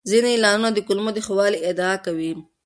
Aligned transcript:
ځینې 0.09 0.29
اعلانونه 0.33 0.69
د 0.73 0.79
کولمو 0.87 1.11
د 1.13 1.19
ښه 1.25 1.33
والي 1.37 1.59
ادعا 1.69 1.95
کوي. 2.05 2.31